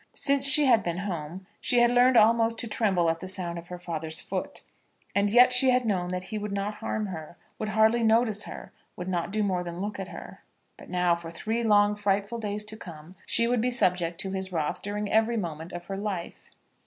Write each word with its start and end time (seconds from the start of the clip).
Since 0.15 0.47
she 0.47 0.65
had 0.65 0.81
been 0.81 0.97
home, 0.97 1.45
she 1.59 1.77
had 1.77 1.91
learned 1.91 2.17
almost 2.17 2.57
to 2.57 2.67
tremble 2.67 3.07
at 3.07 3.19
the 3.19 3.27
sound 3.27 3.59
of 3.59 3.67
her 3.67 3.77
father's 3.77 4.19
foot; 4.19 4.61
and 5.13 5.29
yet 5.29 5.53
she 5.53 5.69
had 5.69 5.85
known 5.85 6.07
that 6.07 6.23
he 6.23 6.39
would 6.39 6.51
not 6.51 6.73
harm 6.73 7.05
her, 7.05 7.37
would 7.59 7.69
hardly 7.69 8.01
notice 8.01 8.45
her, 8.45 8.71
would 8.95 9.07
not 9.07 9.29
do 9.31 9.43
more 9.43 9.63
than 9.63 9.79
look 9.79 9.99
at 9.99 10.07
her. 10.07 10.41
But 10.75 10.89
now, 10.89 11.13
for 11.13 11.29
three 11.29 11.61
long 11.61 11.93
frightful 11.95 12.39
days 12.39 12.65
to 12.65 12.77
come, 12.77 13.13
she 13.27 13.47
would 13.47 13.61
be 13.61 13.69
subject 13.69 14.19
to 14.21 14.31
his 14.31 14.51
wrath 14.51 14.81
during 14.81 15.11
every 15.11 15.37
moment 15.37 15.71
of 15.71 15.85
her 15.85 15.97
life. 15.97 16.49